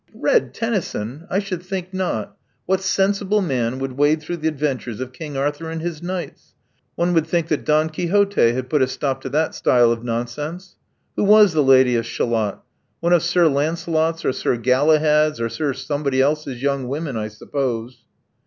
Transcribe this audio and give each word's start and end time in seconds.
''Read 0.19 0.51
Tennyson! 0.51 1.27
I 1.29 1.37
should 1.37 1.61
think 1.61 1.93
not 1.93 2.35
What 2.65 2.81
sensible 2.81 3.39
man 3.43 3.77
would 3.77 3.91
wade 3.99 4.19
through 4.19 4.37
the 4.37 4.47
adventures 4.47 4.99
of 4.99 5.13
King 5.13 5.37
Arthur 5.37 5.69
and 5.69 5.79
his 5.79 6.01
knights? 6.01 6.55
One 6.95 7.13
would 7.13 7.27
think 7.27 7.49
that 7.49 7.65
Don 7.65 7.87
Quixote 7.87 8.51
had 8.53 8.67
put 8.67 8.81
a 8.81 8.87
stop 8.87 9.21
to 9.21 9.29
that 9.29 9.53
style 9.53 9.91
of 9.91 10.03
nonsense. 10.03 10.75
Who 11.17 11.23
was 11.23 11.53
the 11.53 11.61
Lady 11.61 11.95
of 11.97 12.07
Shalott? 12.07 12.63
One 12.99 13.13
of 13.13 13.21
Sir 13.21 13.47
Lancelot's, 13.47 14.25
or 14.25 14.33
Sir 14.33 14.57
Galahad's, 14.57 15.39
or 15.39 15.49
Sir 15.49 15.71
Somebodyelse's 15.71 16.63
young 16.63 16.87
women, 16.87 17.15
I 17.15 17.27
suppose." 17.27 17.99